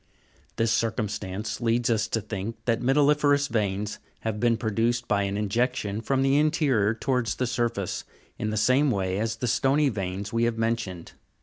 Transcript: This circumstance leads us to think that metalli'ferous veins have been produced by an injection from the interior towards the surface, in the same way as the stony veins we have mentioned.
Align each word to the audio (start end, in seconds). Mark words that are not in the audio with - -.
This 0.55 0.71
circumstance 0.71 1.61
leads 1.61 1.91
us 1.91 2.07
to 2.07 2.21
think 2.21 2.55
that 2.65 2.79
metalli'ferous 2.81 3.47
veins 3.47 3.99
have 4.21 4.39
been 4.39 4.57
produced 4.57 5.07
by 5.07 5.21
an 5.21 5.37
injection 5.37 6.01
from 6.01 6.23
the 6.23 6.39
interior 6.39 6.95
towards 6.95 7.35
the 7.35 7.45
surface, 7.45 8.03
in 8.39 8.49
the 8.49 8.57
same 8.57 8.89
way 8.89 9.19
as 9.19 9.35
the 9.35 9.47
stony 9.47 9.89
veins 9.89 10.33
we 10.33 10.45
have 10.45 10.57
mentioned. 10.57 11.11